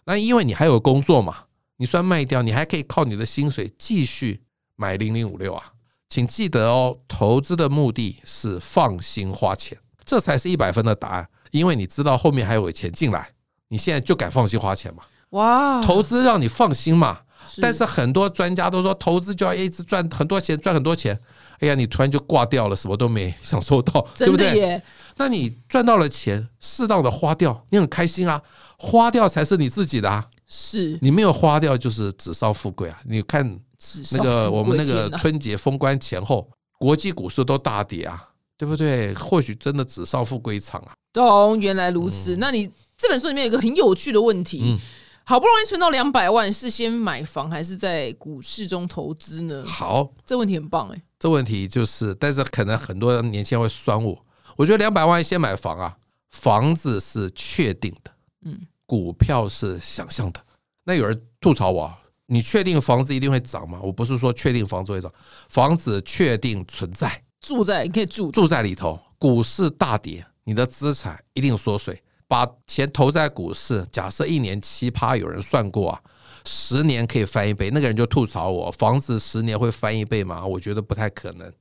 [0.08, 1.36] 那因为你还有工作嘛，
[1.76, 4.42] 你虽然卖掉，你还可以靠你的薪水继续
[4.78, 5.74] 买零零五六啊。
[6.08, 11.28] 请记得哦，投资的目的是放心花钱，这才是一百分的答案。
[11.52, 13.32] 因为你知道后面还有钱进来，
[13.68, 15.04] 你现在就敢放心花钱嘛。
[15.32, 17.20] 哇，投资让你放心嘛。
[17.62, 21.20] 但是很多专家都说，投资就要一直赚很多钱，赚很多钱。
[21.60, 24.82] 哎呀，你突然就挂掉了，什么都没享受到， 对不对？
[25.18, 28.42] 那你赚到了钱，适当的花掉，你很开心啊，
[28.78, 33.00] 花掉才是你自己的啊，是你没有花掉就是纸上富贵啊。
[33.06, 33.60] 你看
[34.12, 36.48] 那个我们那个春节封关前后，
[36.80, 39.14] 国际股市都大跌啊，对不对？
[39.16, 40.92] 或许真的纸上富贵一场啊。
[41.12, 42.36] 懂，原来如此。
[42.38, 44.80] 那你这本书里面有一个很有趣的问题，嗯
[45.30, 49.62] 好不容易存到两百万，是先买房还是在股市中投资呢？
[49.66, 54.26] 好，这问题很棒哎，这问题就是，但是可能很多年轻人会酸我。
[54.56, 55.98] 我觉得两百万先买房啊，
[56.30, 58.12] 房子是确定的，
[58.46, 60.40] 嗯，股票是想象的。
[60.84, 63.80] 那有人吐槽我啊，你确定房子一定会涨吗？
[63.82, 65.12] 我不是说确定房子会涨，
[65.50, 69.00] 房子确定存在，住在你可以住住在里头。
[69.20, 72.02] 股市大跌，你的资产一定缩水。
[72.28, 76.02] 把钱投在股市，假设一年七趴，有人算过啊，
[76.48, 77.70] 十年可以翻一倍。
[77.70, 80.46] 那个人就吐槽我，房子十年会翻一倍吗？
[80.46, 81.52] 我觉得不太可能。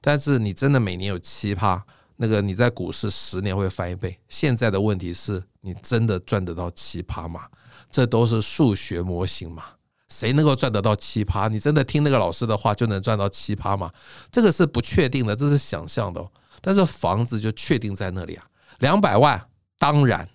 [0.00, 1.84] 但是你真的每年有七趴，
[2.16, 4.16] 那个你在股市十年会翻一倍。
[4.28, 7.48] 现在的问题是你真的赚得到七趴吗？
[7.90, 9.64] 这都是数学模型嘛。
[10.08, 11.48] 谁能够赚得到七趴？
[11.48, 13.92] 你真的听那个老师的话就能赚到七趴吗？
[14.30, 16.24] 这个是不确定的，这是想象的、
[16.60, 18.44] 但是房子就确定在那里啊，
[18.78, 19.40] 两百万
[19.78, 20.28] 当然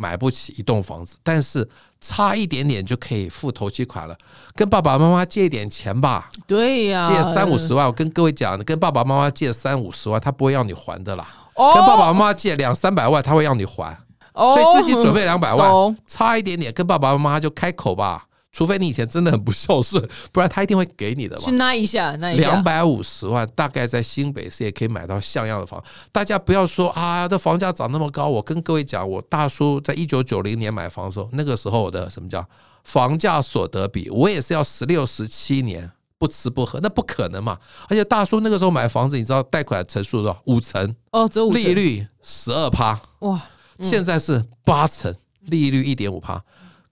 [0.00, 1.68] 买不起一栋房子，但是
[2.00, 4.16] 差一点点就可以付头期款了。
[4.54, 7.86] 跟爸爸妈妈借一点钱吧，对呀，借三五十万。
[7.86, 11.28] 我跟各位讲，跟爸爸妈妈借三五十万，他不会要你还的啦。
[11.54, 13.94] 哦，跟爸爸妈妈借两三百万，他会让你还。
[14.32, 18.24] 哦，所以自己准备两百万，差一点点，跟爸爸妈妈就开口吧。
[18.52, 21.52] 除非你以前真的很不孝顺，不然他一定会给你的嘛去。
[21.52, 25.82] 拉一下，那一下，两百五十万，大概在新北市也可以买到像样的房。
[26.10, 28.26] 大家不要说啊，这房价涨那么高。
[28.26, 32.44] 我跟各位讲，我大叔在一九九零年买房的时候，那个时候的什么叫
[32.82, 37.56] 房价所得比，我也是要十六、十七年不吃不喝，那不可能嘛。
[37.88, 40.42] 而且大叔那个时候买房子，你知道贷款成数多少？
[40.46, 43.40] 五成，哦，只有五成利率十二趴，哇，
[43.80, 46.42] 现在是八成，利率一点五趴。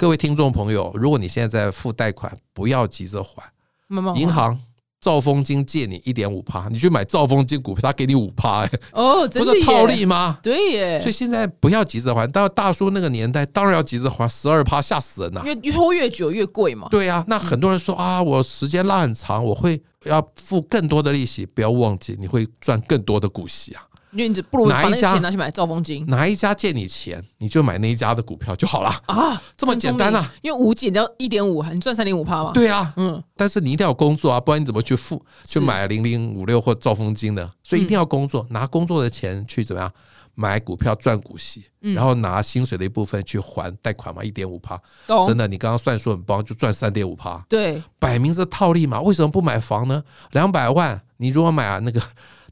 [0.01, 3.43] 各位听众朋友，如果你现在在付贷款，不要急着还。
[3.89, 4.57] 慢慢银行
[5.01, 10.39] 兆丰金借你一点五趴，你去买兆丰金股票，他给你五趴，哎，哦，真的不是套利吗？
[10.41, 16.87] 对耶所以，现在不要急着还，到大叔那个年代，当然要急着还，十二趴吓死人呐、因为越拖越久越贵嘛。
[16.93, 23.83] 对呀、那很多人说啊，我时间拉很长，我会要付更多的利息，不要忘记你会赚更多的股息啊。
[24.19, 30.33] 因为你不如把那个哪一家钱拿去买兆丰金哪一家借你钱，你就买那一家的股票就好了，啊，这么简单啊！
[30.43, 37.49] 因为五减掉一点五，你赚三点五趴嘛。，对啊，嗯，但是你一定要工作啊，不然你怎么去付去买零零五六或兆丰金呢？
[37.63, 39.93] 所以一定要工作，拿工作的钱去怎么样
[40.35, 44.77] 买股票赚股息，嗯然后拿薪水的一部分去还贷款嘛，一点五趴，
[45.07, 45.25] 懂。
[45.27, 49.01] 真的，你刚刚算数很棒，就赚三点五趴，对，摆明是套利嘛。
[49.01, 50.03] 为什么不买房呢？
[50.33, 52.01] 两百万，你如果买啊那个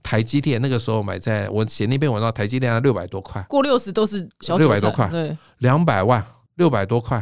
[0.06, 5.08] 台积电，那个时候买在我写那篇文章，台积电六百多块，过六十都是小600韭菜多块。
[5.08, 7.20] 对，两百万六百多块，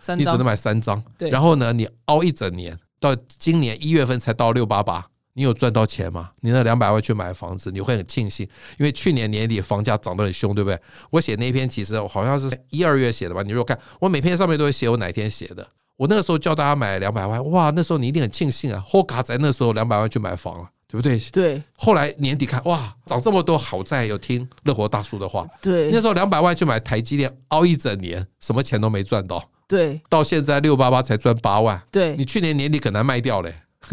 [0.00, 0.18] 三张。
[0.18, 1.28] 你只能买三张，对。
[1.28, 6.30] 然后呢，你熬一整年，到今年一月份才到六八八，你有赚到钱吗？
[6.40, 8.48] 你那两百万去买房子，你会很庆幸，
[8.78, 10.80] 因为去年年底房价涨得很凶，对不对？
[11.10, 15.66] 我写那篇其实好像是一二月写的吧，你如果看我每篇上面都会写我哪天写的。
[15.96, 21.18] 我那个时候叫大家买两百万，哇，那时候你一定很庆幸啊，后卡在那时候两百万去买房了，对不对？
[21.32, 21.62] 对。
[21.76, 25.90] 后来年底看，哇，涨这么多，好在有听乐活大叔的话，对。
[25.90, 29.42] 那时候两百万去买台积电，熬一整年，什么钱都没赚到。
[29.66, 30.00] 对。
[30.08, 32.14] 到现在六八八才赚八万，对。
[32.16, 33.52] 你，去年年底可能卖掉嘞，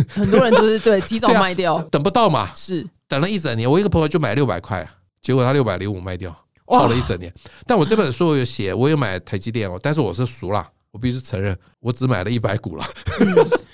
[0.09, 2.87] 很多人都是对 提早卖掉，等不到嘛，是。
[3.07, 3.69] 等了一整年。
[3.69, 4.87] 我一个朋友就买六百块，
[5.23, 6.29] 结果他六百零五卖掉，
[6.67, 6.81] 哇。
[6.81, 7.33] 耗了一整年。
[7.65, 12.85] 但我这本书我有写，我有买台积电哦，但是我是熟啦，我必须承认，我只买了一百股了。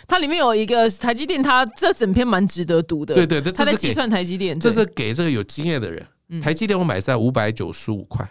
[0.07, 3.13] 它里面有一个台积电，它这整篇蛮值得读的。
[3.13, 6.05] 对对对这是给他在计算台积电，这是给这个有经验的人。
[6.29, 8.29] 嗯台积电我买在五百九十五块，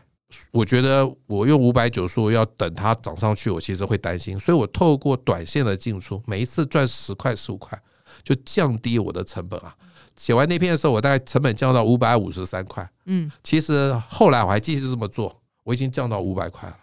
[0.51, 7.79] 我觉得我用五百九十五要等它涨上去，我其实会担心，所以我透过短线的进出，每一次赚十块十五块，
[8.23, 9.75] 就降低我的成本啊。
[10.17, 12.87] 写完那篇的时候，我大概成本降到五百五十三块。
[13.07, 16.77] 嗯，其实后来我还继续这么做，我已经降到五百块了。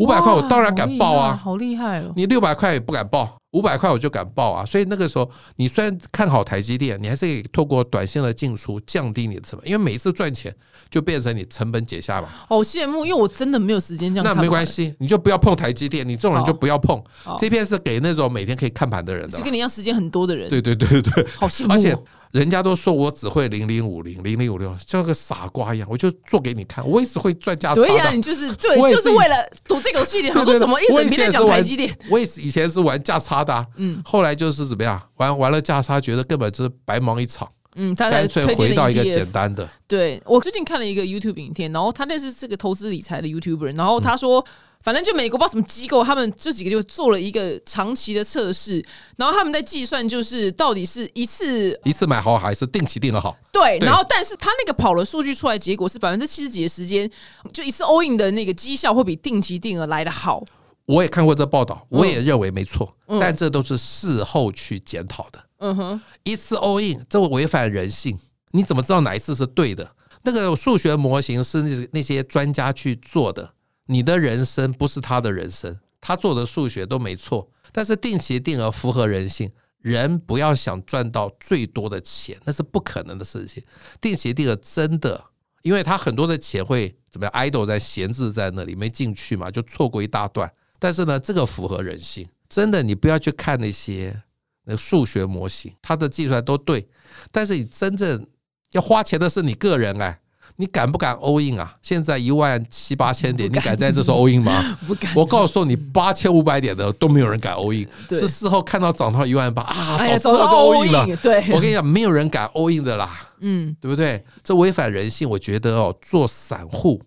[0.00, 2.10] 五百块我当然敢报啊，好厉害哦！
[2.16, 4.64] 你六百块也不敢报，五百块我就敢报啊。
[4.64, 10.54] 所以那个时候，你虽然看好台积电，你还是可以透过短线的进出降低你的成本，因为每一次赚钱
[10.88, 12.28] 就变成你成本解下嘛。
[12.48, 14.24] 好羡慕，因为我真的没有时间这样。
[14.34, 16.98] 那没关系，你就不要碰台积电，你这种人就不要碰。
[17.38, 19.36] 这片是给那种每天可以看盘的人的。
[19.36, 21.74] 是跟你一样时间很多的人，对对对对对，好羡慕哦。
[21.74, 21.94] 而且
[22.32, 28.16] 人家都说我只会零零五零零零五六，像个傻瓜一样，我就做给你看，我也是会赚价差对呀、的。
[28.16, 39.68] 你就是对，就是是为了赌这口气，想对对对说怎么一我以整天在讲台积电，我也是以前是玩价差的、啊，嗯后来就是怎么样玩玩了价差，觉得根本就是白忙一场，嗯，干脆回到一个简单的。
[39.88, 44.44] 对我最近看了一个 YouTube 影片，然后他那是这个投资理财的 YouTuber，然嗯后他说，
[44.82, 48.84] 反正就美国不知道什么机构，他们这几个就做了一个长期的测试，
[49.16, 53.36] 然后他们在计算就是到底是一次一次买好还是定期定的好？
[53.52, 57.10] 对，然后但是他那个跑了数据出来，结果是百分之七十几的时间，
[57.52, 60.42] 就一次 all in 的那个绩效会比定期定额来的好。
[60.86, 65.44] 我也看过这报道，我也认为没错，嗯但这都是事后去检讨的。
[65.58, 68.18] 嗯哼，一次 all in，这违反人性，
[68.52, 69.92] 你怎么知道哪一次是对的？
[70.22, 73.52] 那个数学模型是那那些专家去做的，
[73.90, 79.50] 你的人生不是他的人生，他做的数学都没错，但是定期定额符合人性。
[79.80, 83.64] 人不要想赚到最多的钱，那是不可能的事情。
[84.00, 85.24] 定期定额真的，
[85.62, 90.52] 因为他很多的钱会怎么样，idle 在闲置在那里没进去嘛，就错过一大段。
[90.78, 94.22] 但是呢，这个符合人性，真的，你不要去看那些
[94.64, 96.86] 那数学模型，它的计算都对，
[97.32, 98.24] 但是你真正
[98.72, 100.19] 要花钱的是你个人哎，
[100.60, 101.74] 你敢不敢 all in 啊？
[101.80, 104.76] 现在一万七八千点，你敢在这时候 all in 吗？
[104.86, 105.10] 不敢。
[105.16, 111.16] 我告诉你，八千五百点的都没有人敢 all in，是事后看到涨到一万八啊，早知道就 all in 了。
[111.16, 114.22] 对，我跟你讲，没有人敢 all in 的啦，嗯对不对？
[114.44, 117.02] 这违反人性，我觉得哦，做散户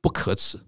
[0.00, 0.58] 不可耻，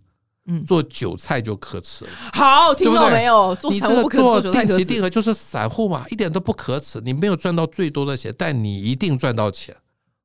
[0.47, 2.11] 嗯做韭菜就可耻了。
[2.33, 3.53] 好，听到没有？
[3.57, 4.53] 做你散户不可这个做。
[4.53, 7.01] 定期定额就是散户嘛，一点都不可耻。
[7.05, 9.75] 你没有赚到最多的钱，但你一定赚到钱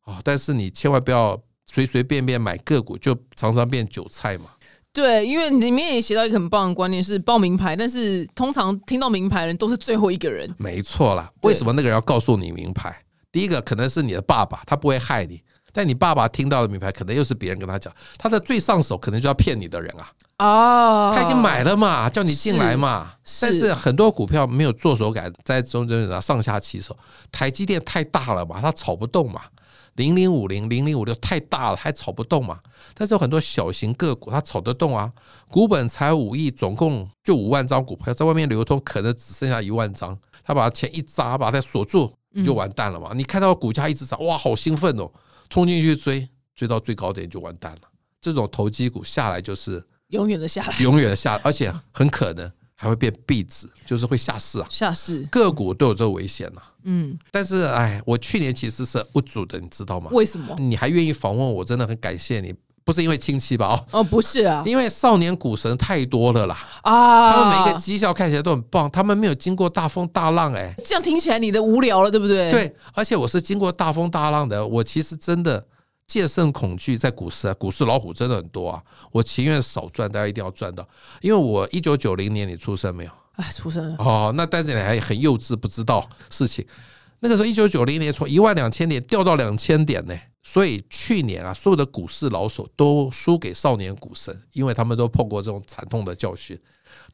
[0.05, 1.35] 啊、但是你千万不要
[1.75, 4.45] 随随便便买个股，就常常变韭菜嘛。
[4.93, 10.49] 对，因为里面也写到一个很棒的观念是报名牌，但是通常听到名牌的人都是最后一个人。
[10.57, 12.95] 没错啦，为什么那个人要告诉你名牌？
[13.29, 15.41] 第一个可能是你的爸爸，他不会害你。
[15.73, 20.07] 但你爸爸听到的名牌，可能又是别人跟他讲，他的最上手可能就要骗你的人啊。
[20.37, 23.11] 哦他已经买了嘛，叫你进来嘛。
[23.25, 26.95] 是但是很多股票没有做手感，在中间上上下其手。
[27.29, 29.41] 台积电太大了嘛，他炒不动嘛。
[29.95, 32.59] 零零五零、零零五六太大了，还炒不动嘛。
[32.93, 35.11] 但是有很多小型个股，它炒得动啊。
[35.49, 40.17] 股本才五亿，总共就五万张股票在外面流通，可能只剩下一万张。
[40.43, 43.11] 他把钱一砸，把它锁住，就完蛋了嘛。
[43.15, 45.11] 你看到股价一直涨，哇，好兴奋哦，
[45.49, 47.81] 冲进去追，追到最高点就完蛋了。
[48.21, 54.67] 这种投机股下来就是永远的下来永远的下，而且很可能还会变壁纸，就是会下市啊。
[54.69, 55.23] 下市。
[55.31, 60.09] 个股都有这个危险呐、嗯，但是，哎，我去年其实是不足的，你知道吗？
[60.11, 60.55] 为什么？
[60.59, 62.53] 你还愿意访问我，真的很感谢你。
[62.83, 63.69] 不是因为亲戚吧？
[63.69, 75.65] 哦，哦，不是啊，因为少年股神太多了啦，啊，他们每一个绩效看起来都很棒，他们没有经过大风大浪、哎，这样听起来你的无聊了，对不对？，对，而且我是经过大风大浪的，我其实真的
[76.07, 80.87] 戒慎恐惧，在股市啊，股市老虎真的很多啊，我情愿少赚，大家一定要赚到，
[81.21, 83.11] 因为我一九九零年你出生没有？
[83.33, 86.65] 哎，出生了，哦，那但是你还很幼稚，不知道事情。
[87.19, 96.57] 那个时候，一九九零年从一万两千点掉到两千点呢，所以去年啊，所有的股市老手都输给少年股神，因为他们都碰过这种惨痛的教训，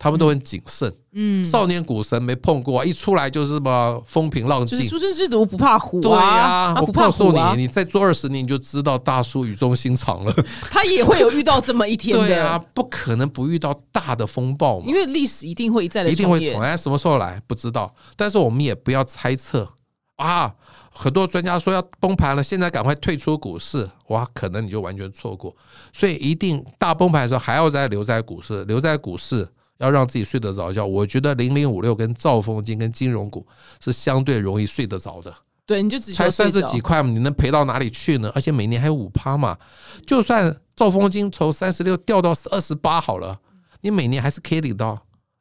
[0.02, 0.92] 他们都很谨慎。
[1.12, 4.90] 嗯，少年股神没碰过，一出来就是什么风平浪静就是。
[4.90, 10.34] 出生之犊不怕虎对呀、我他不怕告诉你，，你再做二十年，你就知道大叔语重心长了。
[10.64, 14.96] 他也会有遇到这么一天 对啊，不可能不遇到大的风暴嘛因。
[14.96, 19.68] 为历史一定会一再的一定会演重来，什么时候来不知道，但是我们也不要猜测
[20.16, 20.52] 啊。
[20.94, 25.56] 很多专家说要崩盘了，现在赶快退出股市，哇，可能你就完全错过。
[25.94, 29.48] 所以一定大崩盘的时候还要再留在股市，留在股市
[29.82, 33.46] 要让自己睡得着觉，我觉得零零五六跟兆丰金跟金融股
[33.84, 35.34] 是相对容易睡得着的。
[35.65, 38.32] 对，你就只需才三十几块嘛，你能赔到哪里去呢？
[38.36, 39.58] 而且每年还有五趴嘛，
[40.06, 43.39] 就算兆丰金从三十六掉到二十八好了，
[43.82, 45.00] 你每年还是可以领到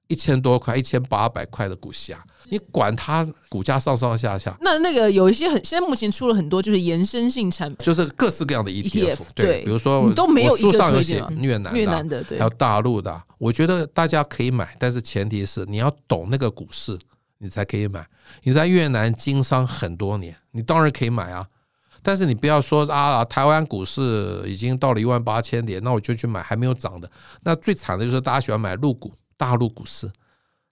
[0.09, 2.23] 一千多块、一千八百块的股息啊！
[2.49, 16.99] 你管它股价上上下下，那那个有一些很，现在目前出了很多就是延伸性产品，就是各式各样的 ETF，, ETF 对比如说你都没有书一个上有写推荐吗越南的啊、越南的对还有大陆的啊，我觉得大家可以买，但是前提是你要懂那个股市，
[17.39, 18.07] 你才可以买。
[18.43, 21.49] 你在越南经商很多年，你当然可以买啊。
[22.03, 27.11] 但是你不要说啊，台湾股市已经到了一万八千点，那我就去买还没有涨的。
[27.41, 30.11] 那最惨的就是大家喜欢买陆股，大陆股市。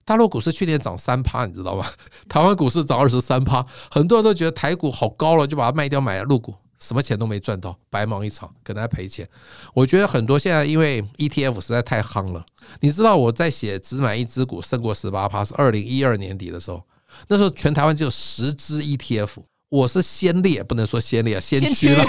[0.05, 1.85] 大陆股市去年涨三趴，你知道吗？
[2.29, 9.27] 台湾股市涨二十三趴，很多人都觉得台股好高了，就把它卖掉买陆股，什么钱都没赚到，白忙一场，可能还赔钱。
[9.73, 12.45] 我觉得很多现在因为 ETF 实在太夯了，
[12.79, 16.81] 你知道我在写只买一只股胜过十八趴是二零一二年底的时候，
[17.27, 19.29] 那时候全台湾只有十只 ETF，
[19.69, 22.05] 我是先烈，不能说先烈啊，先先驱了，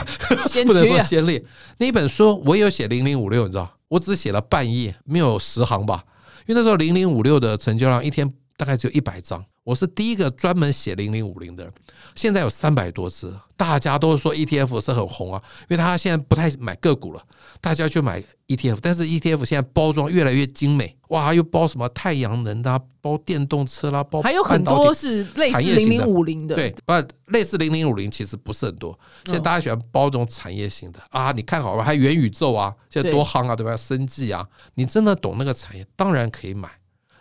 [0.49, 1.45] 先 不能说先烈。
[1.79, 6.05] 那一本书我也有写零零五六，你知道，我只写了半页，没有十行吧，
[6.47, 11.73] 因为那时候零零五六的成交量一天大概只有一百张，我是第一个专门写零零五零的人。
[12.17, 17.23] 现在有三百多只，大家都说 ETF 是很红啊，因为他现在不太买个股了，
[17.61, 26.93] 大家去买 ETF，但是 ETF 现在包装越来越精美，哇，又包什么太阳能的啊、包电动车啦，包还有很多是类似零零五零的，对，不
[27.27, 33.77] 类似零零五零其实不是很多，现在大家喜欢包这种产业型的啊，你看好吧，还元宇宙啊，现在多夯啊，对吧？
[33.77, 36.69] 生计啊，你真的懂那个产业，当然可以买。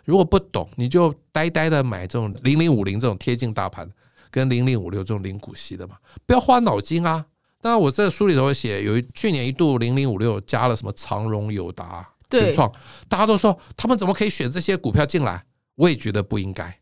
[0.04, 3.88] 如果不懂，你就呆呆的买这种零零五零这种贴近大盘，
[4.30, 7.24] 跟零零五六这种零股息的嘛，不要花脑筋啊。
[7.60, 12.72] 当然，我这个书里头写，有一去年一度零零五六加了什么长荣、友达、对群创，
[13.06, 15.44] 大家都说他们怎么可以选这些股票进来？
[15.74, 16.80] 我也觉得不应该，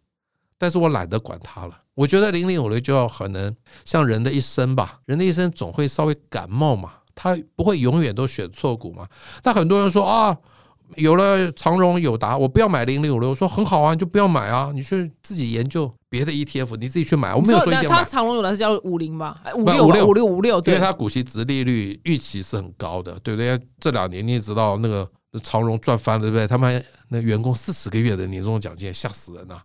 [0.57, 1.77] 但是我懒得管它了。
[1.95, 3.55] 我觉得零零五六就要可能
[3.85, 9.09] 像人的一生吧，人的一生总会稍微感冒嘛，他不会永远都选错股嘛。
[9.43, 10.39] 那很多人说啊，
[10.97, 17.35] 有了长荣、友达，我不要买零零五六，我说很好啊，你就不要买啊，你去自己研究别的 ETF，你自己去买。
[17.35, 23.61] 我没有说一定长荣有的是叫五零吧，哎五六吧56五六五六，对因为，它股息值利率预期是很高的，对不对？
[23.79, 25.09] 这两年你也知道，那个
[25.43, 26.47] 长荣赚翻了，对不对？
[26.47, 29.63] 他们那员工四十个月的年终奖金，吓死人啊、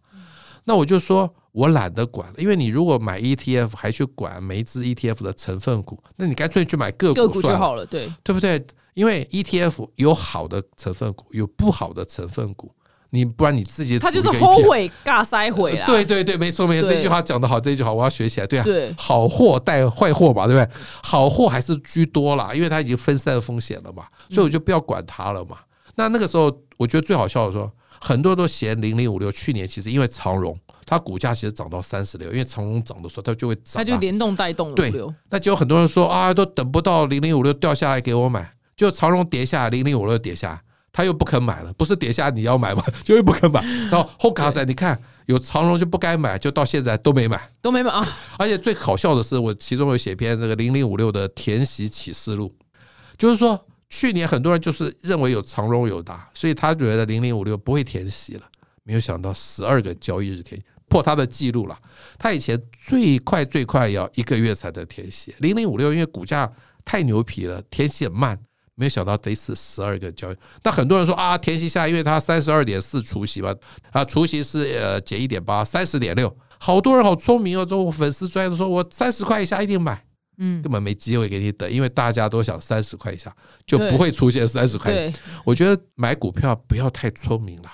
[0.66, 8.62] 那我就说我懒得管了，因为你如果买 ETF 还去管每一只 ETF 的成分股，那你干脆去买个个股算了，股就好了，对，对不对？
[8.94, 12.72] 因为 ETF 有好的成分股，有不好的成分股，
[13.10, 18.48] 你不然你自己他就是后悔尬塞回啦， 对对对，没错没错，这句话讲得好，这句话我要学起来。
[18.48, 18.94] 对啊，对。
[18.98, 20.76] 好货带坏货嘛，对不对？
[21.04, 25.58] 好货还是居多啦，因为它已经分散风险了嘛，所以我就不要管它了嘛。
[25.96, 34.92] 那那个时候，我觉得最好笑的说，很多人都嫌零零五六去年其实因为长荣，它股价其实涨到三十六，因为长荣涨的时候它就会涨、啊，他就联动带动了对
[35.30, 38.52] 那就有很多人说啊，都等不到零零五六掉下来给我买，
[38.84, 42.84] 就长荣跌下，零零五六跌下，他又不肯买了，不是跌下你要买吗？
[43.02, 43.64] 就又不肯买。
[43.90, 47.50] 然后后卡仔，你看有长荣就不该买，就到现在都没买。
[47.62, 48.06] 都没买啊，
[48.38, 52.54] 而且最好笑的是，我其中有写篇这个零零五六的填息启示录，
[53.18, 58.42] 就是说去年很多人就是认为有长荣有达，所以他觉得零零五六不会填息了，
[58.84, 61.80] 没有想到十二个交易日填破他的记录了。
[62.20, 66.52] 他以前最快最快要一个月才能填息，零零五六因为股价
[66.84, 68.38] 太牛皮了，填息很慢。
[68.76, 73.54] 没有想到这一次十二个交易，那很多人说啊，填息下，因为它三十二点四除息吧，
[73.92, 80.04] 啊，除息是呃减一点八，三十点六，好多人好聪明哦，之后粉丝专业的说，我三十块以下一定买，
[80.38, 83.32] 嗯，根本没机会给你等，因为大家都想三十块以下
[83.68, 85.14] 就不会出现三十块。
[85.46, 87.70] 我觉得买股票不要太聪明了，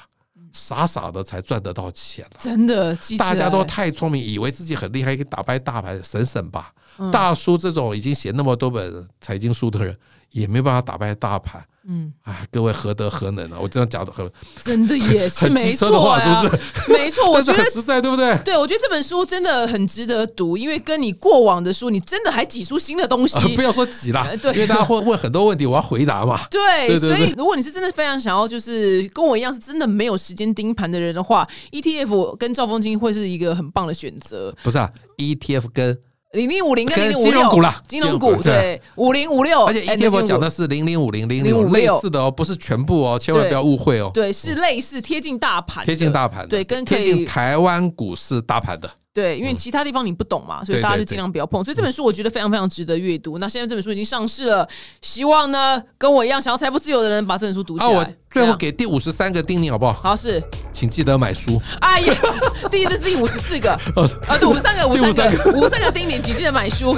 [0.51, 2.38] 傻傻的才赚得到钱了。
[2.39, 6.73] 真的，大家都太聪明，以为自己很厉害，可以打败大牌，省省吧。
[6.97, 9.97] 嗯大叔这种已经写那么多本财经书的人，
[10.31, 11.63] 也没办法打败大盘。
[11.91, 13.57] 嗯，啊，各位何德何能啊！
[13.59, 14.29] 我这样讲的很
[14.63, 16.61] 真的也是没机车的话，是不是？
[16.93, 18.37] 没错，我觉得很实在，对不对？
[18.45, 23.39] 对，我觉得这本书真的很值得读，因为跟你过往的书，你真的还挤出新的东西。
[23.39, 26.39] 呃不要说挤啦呃，对因为大家会问很多问题，我要回答嘛。
[26.51, 34.55] 对，对对对所以如果你是真的非常想要，就是跟我一样是真的没有时间盯盘的人的话，ETF 跟兆丰金会是一个很棒的选择。
[34.61, 35.97] 不是啊，ETF 跟
[36.33, 44.12] 零零五零跟零跟零五六金融股啦金融股对五零五六，而且 ETF 讲的是零零五零零零五0056类似的哦，不是全部哦，千万不要误会哦。
[44.13, 51.63] 对是类似贴近大盘，贴近大盘的，对跟贴近台湾股市大盘的，对，因为其他地方你不懂嘛，所以大家就尽量不要碰。
[51.63, 53.39] 所以这本书我觉得非常非常值得阅读。
[53.39, 54.67] 那现在这本书已经上市了，
[55.01, 57.93] 希望呢跟我一样想要财富自由的人把这本书读起啊，来。
[57.97, 59.93] 我最后给第五十三个叮咛好不好？
[59.93, 60.41] 好是，
[60.71, 61.60] 请记得买书。
[61.81, 62.13] 哎呀，
[62.69, 66.95] 第一这是第五十四个 哦啊，对，五十三个， 五十三第个，五十三个叮咛，请记得买书。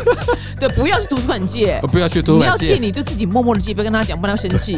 [0.59, 2.75] 对，不要去图书馆借呃，不要去图书你要借。
[2.75, 4.77] 你就自己默默的借，不要跟他讲，不然他生气，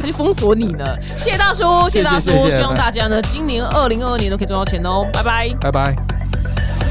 [0.00, 0.96] 他就封锁你呢。
[1.18, 5.54] 谢谢大叔，谢谢大叔希望大家呢今年二零二二年都可以赚到钱哦，拜拜。
[5.60, 6.25] 拜拜。
[6.46, 6.85] Thank you.